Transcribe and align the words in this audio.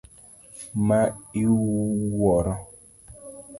Ma 0.87 0.99
iwuoro. 1.43 2.53